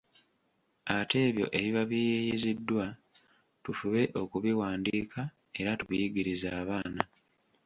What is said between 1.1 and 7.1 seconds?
ebyo ebiba biyiiyiziddwa tufube okubiwandiika era tubiyigirize abaana.